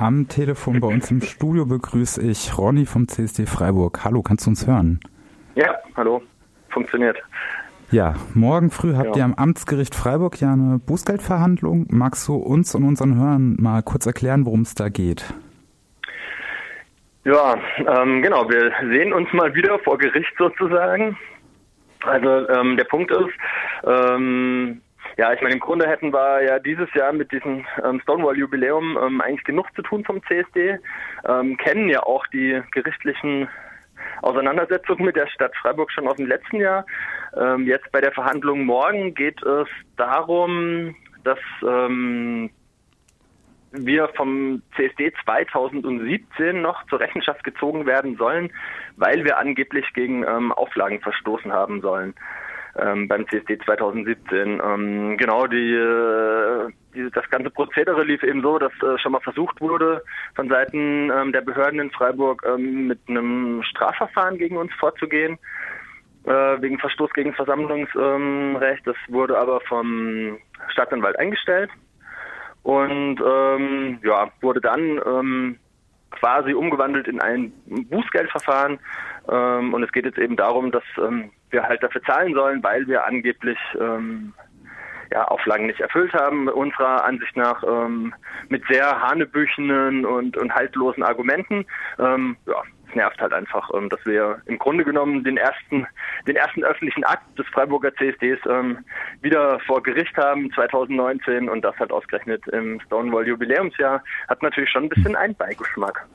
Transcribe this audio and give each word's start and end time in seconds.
Am 0.00 0.28
Telefon 0.28 0.80
bei 0.80 0.88
uns 0.88 1.10
im 1.10 1.20
Studio 1.20 1.66
begrüße 1.66 2.22
ich 2.22 2.56
Ronny 2.56 2.86
vom 2.86 3.06
CSD 3.06 3.44
Freiburg. 3.44 4.02
Hallo, 4.02 4.22
kannst 4.22 4.46
du 4.46 4.50
uns 4.50 4.66
hören? 4.66 4.98
Ja, 5.56 5.74
hallo. 5.94 6.22
Funktioniert. 6.70 7.18
Ja, 7.90 8.14
morgen 8.32 8.70
früh 8.70 8.94
habt 8.94 9.14
ja. 9.14 9.16
ihr 9.18 9.24
am 9.26 9.34
Amtsgericht 9.34 9.94
Freiburg 9.94 10.40
ja 10.40 10.54
eine 10.54 10.78
Bußgeldverhandlung. 10.78 11.86
Magst 11.90 12.26
du 12.28 12.36
uns 12.36 12.74
und 12.74 12.84
unseren 12.84 13.14
Hörern 13.14 13.56
mal 13.60 13.82
kurz 13.82 14.06
erklären, 14.06 14.46
worum 14.46 14.62
es 14.62 14.74
da 14.74 14.88
geht? 14.88 15.34
Ja, 17.24 17.56
ähm, 17.86 18.22
genau. 18.22 18.48
Wir 18.48 18.72
sehen 18.90 19.12
uns 19.12 19.30
mal 19.34 19.54
wieder 19.54 19.78
vor 19.80 19.98
Gericht 19.98 20.32
sozusagen. 20.38 21.18
Also 22.04 22.48
ähm, 22.48 22.78
der 22.78 22.84
Punkt 22.84 23.10
ist, 23.10 23.34
ähm, 23.84 24.80
ja, 25.20 25.34
ich 25.34 25.42
meine, 25.42 25.52
im 25.52 25.60
Grunde 25.60 25.86
hätten 25.86 26.14
wir 26.14 26.42
ja 26.42 26.58
dieses 26.58 26.88
Jahr 26.94 27.12
mit 27.12 27.30
diesem 27.30 27.66
ähm, 27.84 28.00
Stonewall-Jubiläum 28.00 28.96
ähm, 28.96 29.20
eigentlich 29.20 29.44
genug 29.44 29.66
zu 29.76 29.82
tun 29.82 30.02
vom 30.02 30.22
CSD, 30.24 30.78
ähm, 31.28 31.58
kennen 31.58 31.90
ja 31.90 32.02
auch 32.04 32.26
die 32.28 32.62
gerichtlichen 32.70 33.46
Auseinandersetzungen 34.22 35.04
mit 35.04 35.16
der 35.16 35.26
Stadt 35.26 35.54
Freiburg 35.60 35.92
schon 35.92 36.08
aus 36.08 36.16
dem 36.16 36.24
letzten 36.24 36.56
Jahr. 36.56 36.86
Ähm, 37.36 37.66
jetzt 37.66 37.92
bei 37.92 38.00
der 38.00 38.12
Verhandlung 38.12 38.64
morgen 38.64 39.14
geht 39.14 39.42
es 39.42 39.68
darum, 39.98 40.96
dass 41.22 41.38
ähm, 41.68 42.48
wir 43.72 44.08
vom 44.16 44.62
CSD 44.74 45.12
2017 45.26 46.62
noch 46.62 46.82
zur 46.86 46.98
Rechenschaft 46.98 47.44
gezogen 47.44 47.84
werden 47.84 48.16
sollen, 48.16 48.50
weil 48.96 49.22
wir 49.26 49.36
angeblich 49.36 49.84
gegen 49.92 50.24
ähm, 50.24 50.50
Auflagen 50.52 51.02
verstoßen 51.02 51.52
haben 51.52 51.82
sollen 51.82 52.14
ähm, 52.78 53.08
beim 53.08 53.26
CSD 53.28 53.58
2017. 53.58 54.60
Ähm, 54.64 55.16
genau, 55.16 55.46
die, 55.46 55.74
äh, 55.74 56.68
die, 56.94 57.10
das 57.10 57.28
ganze 57.30 57.50
Prozedere 57.50 58.04
lief 58.04 58.22
eben 58.22 58.42
so, 58.42 58.58
dass 58.58 58.72
äh, 58.82 58.98
schon 58.98 59.12
mal 59.12 59.20
versucht 59.20 59.60
wurde, 59.60 60.02
von 60.34 60.48
Seiten 60.48 61.10
ähm, 61.10 61.32
der 61.32 61.40
Behörden 61.40 61.80
in 61.80 61.90
Freiburg 61.90 62.44
ähm, 62.46 62.86
mit 62.86 63.00
einem 63.08 63.62
Strafverfahren 63.62 64.38
gegen 64.38 64.56
uns 64.56 64.72
vorzugehen, 64.74 65.38
äh, 66.24 66.30
wegen 66.60 66.78
Verstoß 66.78 67.12
gegen 67.12 67.34
Versammlungsrecht. 67.34 68.86
das 68.86 68.96
wurde 69.08 69.38
aber 69.38 69.60
vom 69.62 70.38
Staatsanwalt 70.68 71.18
eingestellt 71.18 71.70
und 72.62 73.20
ähm, 73.20 73.98
ja, 74.04 74.30
wurde 74.40 74.60
dann 74.60 75.00
ähm, 75.06 75.58
quasi 76.10 76.52
umgewandelt 76.52 77.08
in 77.08 77.20
ein 77.20 77.52
Bußgeldverfahren. 77.66 78.78
Ähm, 79.30 79.74
und 79.74 79.82
es 79.82 79.92
geht 79.92 80.04
jetzt 80.04 80.18
eben 80.18 80.36
darum, 80.36 80.70
dass 80.70 80.84
ähm, 80.98 81.30
wir 81.50 81.62
halt 81.62 81.82
dafür 81.82 82.02
zahlen 82.02 82.34
sollen, 82.34 82.62
weil 82.62 82.86
wir 82.86 83.04
angeblich 83.04 83.58
ähm, 83.78 84.32
ja, 85.12 85.24
Auflagen 85.24 85.66
nicht 85.66 85.80
erfüllt 85.80 86.12
haben, 86.14 86.48
unserer 86.48 87.04
Ansicht 87.04 87.36
nach 87.36 87.62
ähm, 87.64 88.14
mit 88.48 88.62
sehr 88.68 89.00
hanebüchenen 89.00 90.06
und, 90.06 90.36
und 90.36 90.54
haltlosen 90.54 91.02
Argumenten. 91.02 91.66
Ähm, 91.98 92.36
ja, 92.46 92.62
es 92.88 92.94
nervt 92.94 93.20
halt 93.20 93.32
einfach, 93.32 93.70
ähm, 93.74 93.88
dass 93.88 94.04
wir 94.04 94.40
im 94.46 94.58
Grunde 94.58 94.84
genommen 94.84 95.24
den 95.24 95.36
ersten, 95.36 95.86
den 96.26 96.36
ersten 96.36 96.64
öffentlichen 96.64 97.04
Akt 97.04 97.38
des 97.38 97.46
Freiburger 97.48 97.94
CSDs 97.94 98.38
ähm, 98.48 98.78
wieder 99.20 99.58
vor 99.60 99.82
Gericht 99.82 100.16
haben 100.16 100.52
2019 100.52 101.48
und 101.48 101.62
das 101.62 101.76
hat 101.76 101.90
ausgerechnet 101.90 102.46
im 102.48 102.80
Stonewall 102.80 103.26
Jubiläumsjahr 103.26 104.02
hat 104.28 104.42
natürlich 104.42 104.70
schon 104.70 104.84
ein 104.84 104.88
bisschen 104.88 105.16
einen 105.16 105.34
Beigeschmack. 105.34 106.06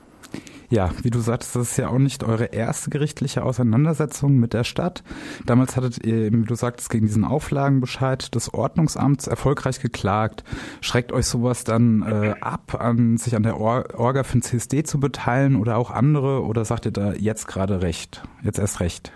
Ja, 0.68 0.90
wie 1.02 1.10
du 1.10 1.20
sagtest, 1.20 1.54
das 1.54 1.70
ist 1.70 1.76
ja 1.76 1.88
auch 1.88 1.98
nicht 1.98 2.24
eure 2.24 2.46
erste 2.46 2.90
gerichtliche 2.90 3.44
Auseinandersetzung 3.44 4.36
mit 4.36 4.52
der 4.52 4.64
Stadt. 4.64 5.04
Damals 5.44 5.76
hattet 5.76 6.04
ihr, 6.04 6.32
wie 6.32 6.44
du 6.44 6.54
sagtest, 6.54 6.90
gegen 6.90 7.06
diesen 7.06 7.24
Auflagenbescheid 7.24 8.34
des 8.34 8.52
Ordnungsamts 8.52 9.28
erfolgreich 9.28 9.80
geklagt. 9.80 10.42
Schreckt 10.80 11.12
euch 11.12 11.26
sowas 11.26 11.64
dann 11.64 12.02
äh, 12.02 12.34
ab, 12.40 12.76
an 12.78 13.16
sich 13.16 13.36
an 13.36 13.44
der 13.44 13.60
Or 13.60 13.84
Orga 13.94 14.24
für 14.24 14.38
den 14.38 14.42
CSD 14.42 14.82
zu 14.82 14.98
beteiligen 14.98 15.60
oder 15.60 15.76
auch 15.76 15.90
andere? 15.90 16.42
Oder 16.42 16.64
sagt 16.64 16.86
ihr 16.86 16.92
da 16.92 17.12
jetzt 17.12 17.46
gerade 17.46 17.82
recht? 17.82 18.22
Jetzt 18.42 18.58
erst 18.58 18.80
recht? 18.80 19.12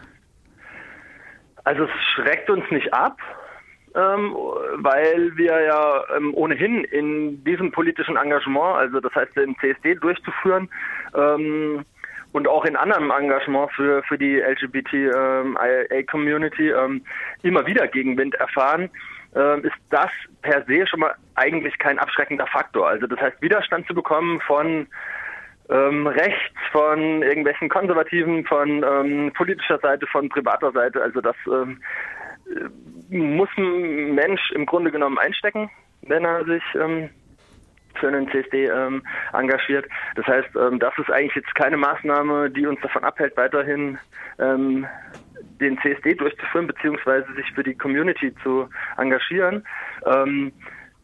Also 1.65 1.85
es 1.85 1.91
schreckt 2.15 2.49
uns 2.49 2.65
nicht 2.71 2.95
ab 2.95 3.19
ähm, 3.95 4.35
weil 4.77 5.37
wir 5.37 5.61
ja 5.63 6.03
ähm, 6.17 6.33
ohnehin 6.35 6.85
in 6.85 7.45
diesem 7.45 7.71
politischen 7.73 8.17
Engagement, 8.17 8.77
also 8.77 9.01
das 9.01 9.15
heißt 9.15 9.37
den 9.37 9.55
CSD 9.59 9.97
durchzuführen, 9.97 10.71
ähm, 11.15 11.85
und 12.33 12.47
auch 12.47 12.65
in 12.65 12.77
anderem 12.77 13.11
Engagement 13.11 13.73
für, 13.73 14.05
für 14.05 14.17
die 14.17 14.39
LGBT-Community 14.39 16.71
ähm, 16.71 16.79
ähm, 16.79 17.03
immer 17.43 17.67
wieder 17.67 17.89
Gegenwind 17.89 18.37
erfahren, 18.37 18.89
ähm, 19.35 19.65
ist 19.65 19.75
das 19.91 20.11
per 20.43 20.65
se 20.67 20.87
schon 20.87 21.01
mal 21.01 21.13
eigentlich 21.35 21.77
kein 21.79 21.99
abschreckender 21.99 22.47
Faktor. 22.47 22.89
Also 22.89 23.09
das 23.09 23.21
heißt, 23.21 23.43
Widerstand 23.43 23.89
zu 23.89 23.95
bekommen 23.95 24.41
von 24.47 24.87
ähm, 25.71 26.07
rechts, 26.07 26.57
von 26.73 27.23
irgendwelchen 27.23 27.69
Konservativen, 27.69 28.45
von 28.45 28.85
ähm, 28.85 29.33
politischer 29.35 29.79
Seite, 29.79 30.07
von 30.07 30.29
privater 30.29 30.73
Seite, 30.73 31.03
also 31.03 31.21
das 31.21 31.37
ähm, 31.47 31.81
muss 33.11 33.49
ein 33.57 34.15
Mensch 34.15 34.51
im 34.53 34.67
Grunde 34.67 34.91
genommen 34.91 35.19
einstecken, 35.19 35.71
wenn 36.03 36.25
er 36.25 36.45
sich 36.45 36.63
ähm, 36.75 37.11
für 37.95 38.09
einen 38.09 38.31
CSD 38.31 38.67
ähm, 38.67 39.03
engagiert. 39.33 39.87
Das 40.17 40.27
heißt, 40.27 40.49
ähm, 40.57 40.79
das 40.79 40.97
ist 40.99 41.11
eigentlich 41.11 41.35
jetzt 41.35 41.55
keine 41.55 41.77
Maßnahme, 41.77 42.51
die 42.51 42.67
uns 42.67 42.81
davon 42.81 43.05
abhält, 43.05 43.37
weiterhin 43.37 43.99
ähm, 44.39 44.87
den 45.61 45.79
CSD 45.81 46.15
durchzuführen, 46.15 46.67
beziehungsweise 46.67 47.33
sich 47.35 47.51
für 47.53 47.63
die 47.63 47.75
Community 47.77 48.35
zu 48.43 48.69
engagieren. 48.97 49.65
Ähm, 50.07 50.53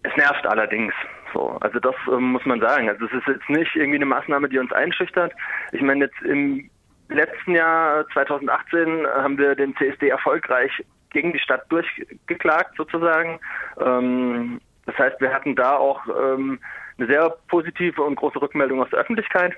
es 0.03 0.17
nervt 0.17 0.47
allerdings. 0.47 0.95
So, 1.33 1.59
also 1.61 1.79
das 1.81 1.95
ähm, 2.09 2.33
muss 2.33 2.45
man 2.47 2.61
sagen. 2.61 2.89
Also 2.89 3.07
es 3.07 3.13
ist 3.13 3.27
jetzt 3.27 3.51
nicht 3.51 3.75
irgendwie 3.75 3.97
eine 3.97 4.07
Maßnahme, 4.07 4.49
die 4.49 4.59
uns 4.59 4.73
einschüchtert. 4.73 5.33
Ich 5.73 5.83
meine, 5.83 6.07
jetzt 6.07 6.23
im 6.23 6.71
letzten 7.09 7.55
Jahr 7.55 8.07
2018 8.13 9.07
haben 9.07 9.39
wir 9.39 9.55
den 9.55 9.77
CSD 9.77 10.09
erfolgreich 10.09 10.71
gegen 11.17 11.33
die 11.33 11.39
Stadt 11.39 11.65
durchgeklagt 11.71 12.77
sozusagen. 12.77 13.41
Ähm, 13.81 14.61
das 14.85 14.99
heißt, 14.99 15.21
wir 15.21 15.33
hatten 15.33 15.57
da 15.57 15.77
auch 15.77 16.07
ähm, 16.09 16.61
eine 16.99 17.07
sehr 17.07 17.35
positive 17.49 18.03
und 18.03 18.17
große 18.17 18.41
Rückmeldung 18.41 18.83
aus 18.83 18.91
der 18.91 19.01
Öffentlichkeit 19.01 19.55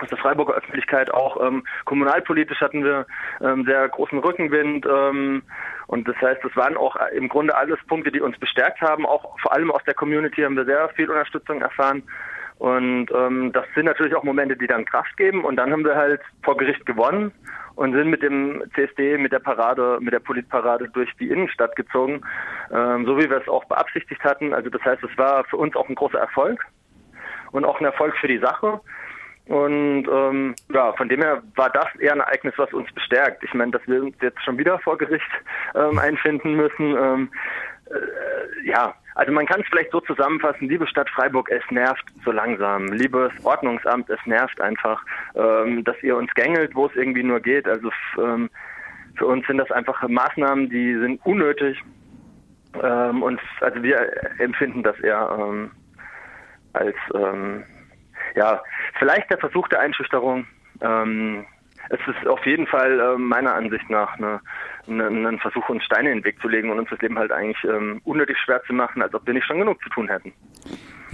aus 0.00 0.08
der 0.08 0.18
Freiburger 0.18 0.54
Öffentlichkeit 0.54 1.12
auch 1.14 1.40
ähm, 1.40 1.64
kommunalpolitisch 1.84 2.60
hatten 2.60 2.82
wir 2.82 3.06
ähm, 3.40 3.64
sehr 3.64 3.88
großen 3.88 4.18
Rückenwind 4.18 4.84
ähm, 4.86 5.42
und 5.86 6.08
das 6.08 6.16
heißt, 6.16 6.42
das 6.42 6.56
waren 6.56 6.76
auch 6.76 6.96
im 7.12 7.28
Grunde 7.28 7.54
alles 7.54 7.78
Punkte, 7.86 8.10
die 8.10 8.20
uns 8.20 8.36
bestärkt 8.38 8.80
haben. 8.80 9.06
Auch 9.06 9.38
vor 9.38 9.52
allem 9.52 9.70
aus 9.70 9.84
der 9.84 9.94
Community 9.94 10.42
haben 10.42 10.56
wir 10.56 10.64
sehr 10.64 10.88
viel 10.90 11.08
Unterstützung 11.08 11.60
erfahren 11.60 12.02
und 12.58 13.08
ähm, 13.12 13.52
das 13.52 13.66
sind 13.74 13.86
natürlich 13.86 14.14
auch 14.14 14.22
Momente, 14.22 14.56
die 14.56 14.66
dann 14.66 14.84
Kraft 14.84 15.16
geben 15.16 15.44
und 15.44 15.56
dann 15.56 15.72
haben 15.72 15.84
wir 15.84 15.96
halt 15.96 16.20
vor 16.42 16.56
Gericht 16.56 16.86
gewonnen 16.86 17.32
und 17.74 17.92
sind 17.92 18.08
mit 18.08 18.22
dem 18.22 18.62
CSD, 18.74 19.18
mit 19.18 19.32
der 19.32 19.40
Parade, 19.40 19.98
mit 20.00 20.14
der 20.14 20.20
Politparade 20.20 20.88
durch 20.88 21.10
die 21.18 21.28
Innenstadt 21.28 21.74
gezogen, 21.76 22.22
ähm, 22.72 23.04
so 23.06 23.18
wie 23.18 23.28
wir 23.28 23.38
es 23.38 23.48
auch 23.48 23.64
beabsichtigt 23.64 24.22
hatten. 24.22 24.54
Also 24.54 24.70
das 24.70 24.82
heißt, 24.82 25.02
es 25.02 25.18
war 25.18 25.44
für 25.44 25.56
uns 25.56 25.74
auch 25.74 25.88
ein 25.88 25.96
großer 25.96 26.18
Erfolg 26.18 26.64
und 27.50 27.64
auch 27.64 27.80
ein 27.80 27.86
Erfolg 27.86 28.16
für 28.16 28.28
die 28.28 28.38
Sache. 28.38 28.80
Und 29.46 30.08
ähm, 30.08 30.54
ja, 30.72 30.92
von 30.94 31.08
dem 31.08 31.20
her 31.20 31.42
war 31.56 31.68
das 31.70 31.94
eher 31.98 32.12
ein 32.12 32.20
Ereignis, 32.20 32.54
was 32.56 32.72
uns 32.72 32.90
bestärkt. 32.92 33.42
Ich 33.44 33.52
meine, 33.52 33.72
dass 33.72 33.86
wir 33.86 34.02
uns 34.02 34.16
jetzt 34.22 34.42
schon 34.42 34.56
wieder 34.56 34.78
vor 34.78 34.96
Gericht 34.96 35.30
ähm, 35.74 35.98
einfinden 35.98 36.54
müssen. 36.54 36.96
Ähm, 36.96 37.30
äh, 37.90 38.68
ja, 38.68 38.94
also 39.14 39.32
man 39.32 39.46
kann 39.46 39.60
es 39.60 39.66
vielleicht 39.68 39.92
so 39.92 40.00
zusammenfassen, 40.00 40.68
liebe 40.68 40.86
Stadt 40.86 41.08
Freiburg, 41.10 41.50
es 41.50 41.62
nervt 41.70 42.04
so 42.24 42.32
langsam. 42.32 42.88
Liebes 42.88 43.32
Ordnungsamt, 43.44 44.10
es 44.10 44.18
nervt 44.26 44.60
einfach, 44.60 45.02
ähm, 45.34 45.84
dass 45.84 46.02
ihr 46.02 46.16
uns 46.16 46.32
gängelt, 46.34 46.74
wo 46.74 46.86
es 46.86 46.96
irgendwie 46.96 47.22
nur 47.22 47.40
geht. 47.40 47.68
Also 47.68 47.90
ähm, 48.18 48.50
für 49.16 49.26
uns 49.26 49.46
sind 49.46 49.58
das 49.58 49.70
einfach 49.70 50.02
Maßnahmen, 50.06 50.68
die 50.68 50.96
sind 50.98 51.24
unnötig. 51.24 51.80
Ähm, 52.82 53.22
und 53.22 53.40
also 53.60 53.82
wir 53.82 54.10
empfinden 54.40 54.82
das 54.82 54.98
eher 54.98 55.30
ähm, 55.38 55.70
als 56.72 56.96
ähm, 57.14 57.62
ja, 58.34 58.60
vielleicht 58.98 59.30
der 59.30 59.38
Versuch 59.38 59.68
der 59.68 59.80
Einschüchterung. 59.80 60.46
Ähm, 60.80 61.46
es 61.90 62.00
ist 62.06 62.26
auf 62.26 62.44
jeden 62.46 62.66
Fall 62.66 62.98
äh, 62.98 63.18
meiner 63.18 63.54
Ansicht 63.54 63.88
nach 63.90 64.18
ein 64.18 65.38
Versuch, 65.40 65.68
uns 65.68 65.84
Steine 65.84 66.10
in 66.10 66.18
den 66.18 66.24
Weg 66.24 66.40
zu 66.40 66.48
legen 66.48 66.70
und 66.70 66.78
uns 66.78 66.90
das 66.90 67.00
Leben 67.00 67.18
halt 67.18 67.32
eigentlich 67.32 67.62
ähm, 67.64 68.00
unnötig 68.04 68.38
schwer 68.38 68.62
zu 68.64 68.72
machen, 68.72 69.02
als 69.02 69.14
ob 69.14 69.26
wir 69.26 69.34
nicht 69.34 69.46
schon 69.46 69.58
genug 69.58 69.82
zu 69.82 69.88
tun 69.90 70.08
hätten. 70.08 70.32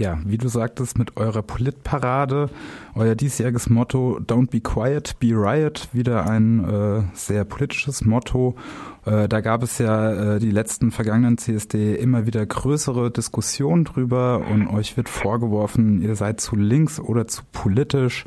Ja, 0.01 0.17
wie 0.25 0.39
du 0.39 0.47
sagtest, 0.47 0.97
mit 0.97 1.15
eurer 1.15 1.43
Politparade, 1.43 2.49
euer 2.95 3.13
diesjähriges 3.13 3.69
Motto 3.69 4.19
Don't 4.19 4.49
be 4.49 4.59
quiet, 4.59 5.19
be 5.19 5.27
riot, 5.27 5.89
wieder 5.93 6.27
ein 6.27 6.63
äh, 6.67 7.03
sehr 7.13 7.45
politisches 7.45 8.03
Motto. 8.03 8.55
Äh, 9.05 9.27
da 9.27 9.41
gab 9.41 9.61
es 9.61 9.77
ja 9.77 10.37
äh, 10.37 10.39
die 10.39 10.49
letzten 10.49 10.89
vergangenen 10.89 11.37
CSD 11.37 11.93
immer 11.93 12.25
wieder 12.25 12.43
größere 12.43 13.11
Diskussionen 13.11 13.83
drüber 13.85 14.43
und 14.49 14.65
euch 14.69 14.97
wird 14.97 15.07
vorgeworfen, 15.07 16.01
ihr 16.01 16.15
seid 16.15 16.41
zu 16.41 16.55
links 16.55 16.99
oder 16.99 17.27
zu 17.27 17.43
politisch. 17.51 18.25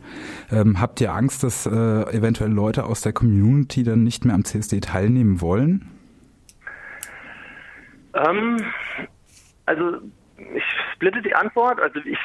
Ähm, 0.53 0.81
habt 0.81 1.01
ihr 1.01 1.13
Angst, 1.13 1.43
dass 1.43 1.67
äh, 1.67 1.71
eventuell 1.73 2.53
Leute 2.53 2.85
aus 2.85 3.01
der 3.01 3.13
Community 3.13 3.83
dann 3.83 4.05
nicht 4.05 4.25
mehr 4.25 4.37
am 4.37 4.45
CSD 4.45 4.79
teilnehmen 4.79 5.41
wollen? 5.41 5.91
Ähm, 8.15 8.59
also 9.67 9.99
ich 10.37 10.65
splitte 10.93 11.23
die 11.23 11.35
Antwort. 11.35 11.81
Also 11.81 12.01
ich 12.05 12.19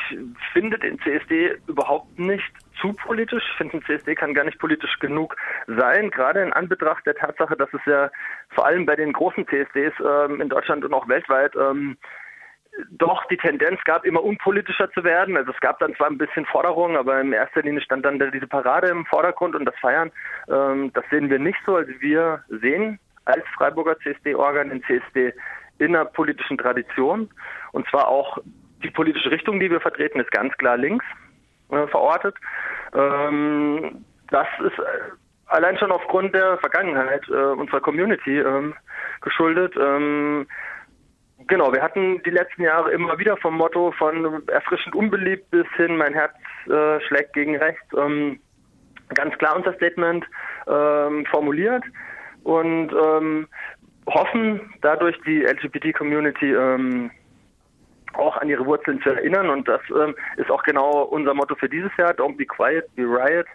finde 0.54 0.80
den 0.80 1.00
CSD 1.00 1.58
überhaupt 1.68 2.18
nicht 2.18 2.52
zu 2.82 2.94
politisch. 2.94 3.44
Ich 3.52 3.58
finde, 3.58 3.78
ein 3.78 3.84
CSD 3.84 4.16
kann 4.16 4.34
gar 4.34 4.46
nicht 4.46 4.60
politisch 4.60 4.98
genug 5.00 5.36
sein, 5.68 6.10
gerade 6.12 6.42
in 6.42 6.54
Anbetracht 6.54 7.06
der 7.06 7.16
Tatsache, 7.16 7.56
dass 7.56 7.70
es 7.74 7.82
ja 7.86 8.10
vor 8.50 8.66
allem 8.66 8.86
bei 8.86 8.96
den 8.96 9.14
großen 9.14 9.48
CSDs 9.48 9.94
ähm, 10.00 10.42
in 10.42 10.50
Deutschland 10.50 10.86
und 10.86 10.94
auch 10.94 11.08
weltweit 11.08 11.56
ähm, 11.56 11.98
doch 12.92 13.26
die 13.26 13.38
Tendenz 13.38 13.84
gab, 13.84 14.06
immer 14.06 14.24
unpolitischer 14.24 14.90
zu 14.92 15.04
werden. 15.04 15.36
Also 15.36 15.52
es 15.52 15.60
gab 15.60 15.80
dann 15.80 15.96
zwar 15.96 16.08
ein 16.08 16.18
bisschen 16.18 16.46
Forderungen, 16.46 16.96
aber 16.96 17.20
in 17.20 17.34
erster 17.34 17.62
Linie 17.62 17.82
stand 17.82 18.06
dann 18.06 18.20
diese 18.32 18.48
Parade 18.48 18.88
im 18.88 19.06
Vordergrund 19.06 19.56
und 19.56 19.66
das 19.66 19.76
Feiern. 19.80 20.12
Ähm, 20.50 20.92
das 20.94 21.04
sehen 21.12 21.30
wir 21.30 21.40
nicht 21.40 21.60
so. 21.66 21.76
Also 21.76 21.92
wir 22.00 22.44
sehen 22.48 23.00
als 23.26 23.44
Freiburger 23.56 24.00
CSD-Organ 24.00 24.70
den 24.70 24.84
CSD 24.84 25.34
in 25.80 25.96
einer 25.96 26.06
politischen 26.06 26.58
Tradition. 26.58 27.30
Und 27.72 27.88
zwar 27.90 28.08
auch 28.08 28.38
die 28.84 28.92
politische 28.92 29.32
Richtung, 29.32 29.60
die 29.60 29.70
wir 29.70 29.82
vertreten, 29.82 30.20
ist 30.20 30.32
ganz 30.32 30.56
klar 30.58 30.78
links 30.78 31.06
äh, 31.70 31.88
verortet. 31.88 32.36
Ähm, 32.94 34.06
das 34.30 34.48
ist 34.60 34.80
äh, 34.80 35.12
allein 35.48 35.78
schon 35.78 35.92
aufgrund 35.92 36.34
der 36.34 36.58
Vergangenheit 36.60 37.28
äh, 37.30 37.34
unserer 37.34 37.82
Community 37.82 38.40
ähm, 38.40 38.74
geschuldet. 39.22 39.76
Ähm, 39.78 40.48
genau, 41.48 41.74
wir 41.74 41.82
hatten 41.82 42.22
die 42.24 42.30
letzten 42.30 42.64
Jahre 42.64 42.92
immer 42.92 43.18
wieder 43.20 43.38
vom 43.38 43.58
Motto 43.58 43.92
von 43.98 44.48
erfrischend 44.48 44.96
unbeliebt 44.96 45.50
bis 45.52 45.68
hin 45.76 45.98
mein 45.98 46.14
Herz 46.14 46.34
äh, 46.68 47.00
schlägt 47.08 47.34
gegen 47.34 47.58
rechts 47.58 47.86
ähm, 47.98 48.40
ganz 49.16 49.36
klar 49.38 49.56
unser 49.56 49.74
Statement 49.74 50.26
ähm, 50.68 51.26
formuliert 51.26 51.84
und 52.44 52.92
ähm, 52.94 53.48
hoffen 54.08 54.74
dadurch 54.82 55.20
die 55.26 55.44
LGBT-Community 55.44 56.54
ähm, 56.54 57.12
auch 58.20 58.38
an 58.38 58.50
ihre 58.50 58.66
Wurzeln 58.66 59.02
zu 59.02 59.10
erinnern 59.10 59.50
und 59.50 59.68
das 59.68 59.82
ähm, 59.90 60.16
ist 60.38 60.52
auch 60.52 60.64
genau 60.64 61.04
unser 61.04 61.34
Motto 61.34 61.56
für 61.56 61.70
dieses 61.70 61.92
Jahr. 61.98 62.12
Don't 62.12 62.38
be 62.38 62.46
quiet, 62.46 62.86
be 62.96 63.04
riot. 63.04 63.48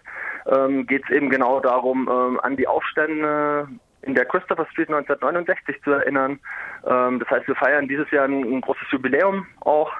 Ähm, 0.47 0.85
Geht 0.85 1.03
es 1.05 1.15
eben 1.15 1.29
genau 1.29 1.59
darum, 1.59 2.09
ähm, 2.11 2.39
an 2.41 2.55
die 2.55 2.67
Aufstände 2.67 3.67
in 4.01 4.15
der 4.15 4.25
Christopher 4.25 4.67
Street 4.71 4.89
1969 4.89 5.81
zu 5.83 5.91
erinnern. 5.91 6.39
Ähm, 6.85 7.19
das 7.19 7.29
heißt, 7.29 7.47
wir 7.47 7.55
feiern 7.55 7.87
dieses 7.87 8.09
Jahr 8.11 8.25
ein, 8.25 8.43
ein 8.43 8.61
großes 8.61 8.87
Jubiläum 8.91 9.47
auch, 9.61 9.91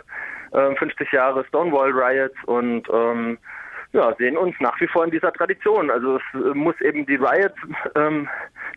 äh, 0.52 0.76
50 0.76 1.12
Jahre 1.12 1.46
Stonewall 1.46 1.92
Riots 1.92 2.38
und 2.46 2.88
ähm, 2.92 3.38
ja, 3.94 4.14
sehen 4.18 4.38
uns 4.38 4.56
nach 4.60 4.80
wie 4.82 4.88
vor 4.88 5.06
in 5.06 5.12
dieser 5.12 5.32
Tradition. 5.32 5.90
Also 5.90 6.18
es 6.18 6.24
äh, 6.34 6.54
muss 6.54 6.80
eben 6.82 7.06
die 7.06 7.16
Riots 7.16 7.56
ähm, 7.96 8.28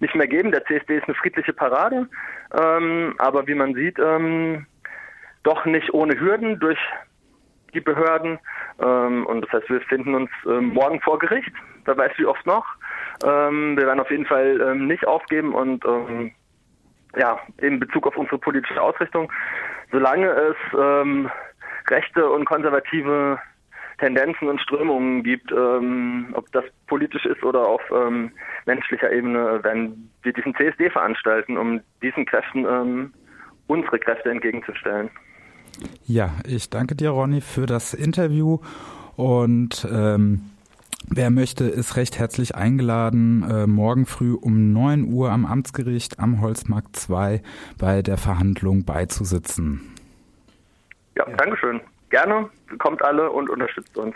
nicht 0.01 0.15
mehr 0.15 0.29
geben. 0.29 0.53
Der 0.53 0.65
CSD 0.65 0.99
ist 0.99 1.09
eine 1.09 1.15
friedliche 1.15 1.53
Parade, 1.53 2.09
ähm, 2.59 3.15
aber 3.19 3.47
wie 3.47 3.55
man 3.55 3.75
sieht, 3.75 3.99
ähm, 3.99 4.67
doch 5.43 5.65
nicht 5.65 5.93
ohne 5.93 6.19
Hürden 6.19 6.59
durch 6.59 6.79
die 7.75 7.81
Behörden. 7.81 8.39
Ähm, 8.81 9.27
und 9.27 9.43
das 9.43 9.53
heißt, 9.53 9.71
wir 9.71 9.81
finden 9.83 10.15
uns 10.15 10.31
ähm, 10.47 10.69
morgen 10.69 11.01
vor 11.01 11.19
Gericht. 11.19 11.53
Wer 11.85 11.97
weiß 11.97 12.13
wie 12.17 12.27
oft 12.27 12.45
noch. 12.47 12.67
Ähm, 13.25 13.77
wir 13.77 13.87
werden 13.87 14.01
auf 14.01 14.11
jeden 14.11 14.27
Fall 14.27 14.61
ähm, 14.61 14.87
nicht 14.87 15.07
aufgeben 15.07 15.55
und 15.55 15.85
ähm, 15.85 16.33
ja, 17.17 17.39
in 17.59 17.81
Bezug 17.81 18.07
auf 18.07 18.17
unsere 18.17 18.39
politische 18.39 18.81
Ausrichtung, 18.81 19.33
solange 19.91 20.29
es 20.29 20.57
ähm, 20.79 21.31
rechte 21.89 22.29
und 22.29 22.45
konservative 22.45 23.39
Tendenzen 23.99 24.49
und 24.49 24.61
Strömungen 24.61 25.25
gibt, 25.25 25.51
ähm, 25.51 26.29
ob 26.35 26.51
das 26.53 26.65
politisch 26.87 27.25
ist 27.27 27.43
oder 27.43 27.67
auf 27.67 27.83
ähm, 27.91 28.31
menschlicher 28.67 29.11
Ebene, 29.11 29.63
werden 29.65 30.11
wir 30.23 30.33
diesen 30.33 30.55
CSD 30.55 30.91
veranstalten, 30.91 31.57
um 31.57 31.81
diesen 32.03 32.25
Kräften 32.25 32.65
ähm, 32.65 33.13
unsere 33.67 33.99
Kräfte 33.99 34.31
entgegenzustellen. 34.31 35.11
Ja, 36.07 36.31
ich 36.47 36.71
danke 36.71 36.95
dir, 36.95 37.11
Ronny, 37.11 37.41
für 37.41 37.67
das 37.67 37.95
Interview 37.95 38.59
und 39.17 39.87
ähm, 39.91 40.51
Wer 41.11 41.31
möchte, 41.31 41.65
ist 41.65 41.97
recht 41.97 42.19
herzlich 42.19 42.55
eingeladen, 42.55 43.43
äh, 43.49 43.67
morgen 43.67 44.05
früh 44.05 44.35
um 44.35 44.75
9 44.75 45.11
Uhr 45.11 45.31
am 45.31 45.47
Amtsgericht 45.47 46.19
am 46.21 46.43
Holzmarkt 46.43 46.97
2 46.97 47.41
bei 47.79 48.03
der 48.03 48.19
Verhandlung 48.19 48.85
beizusitzen. 48.85 49.95
Ja, 51.17 51.27
ja. 51.27 51.37
Dankeschön. 51.37 51.81
Gerne, 52.11 52.51
kommt 52.79 53.03
alle 53.03 53.31
und 53.31 53.49
unterstützt 53.49 53.97
uns. 53.97 54.15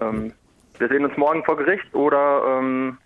Ähm, 0.00 0.32
wir 0.78 0.88
sehen 0.88 1.04
uns 1.04 1.16
morgen 1.16 1.44
vor 1.44 1.56
Gericht 1.56 1.92
oder 1.92 2.58
ähm, 2.60 2.98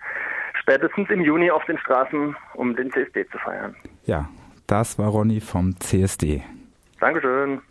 spätestens 0.60 1.08
im 1.08 1.22
Juni 1.22 1.50
auf 1.50 1.64
den 1.64 1.78
Straßen, 1.78 2.36
um 2.54 2.76
den 2.76 2.90
CSD 2.92 3.26
zu 3.28 3.38
feiern. 3.38 3.74
Ja, 4.04 4.28
das 4.66 4.98
war 4.98 5.08
Ronny 5.08 5.40
vom 5.40 5.78
CSD. 5.80 6.42
Dankeschön. 7.00 7.62